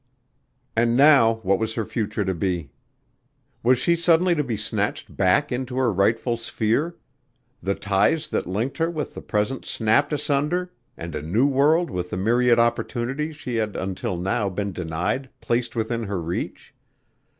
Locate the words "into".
5.51-5.75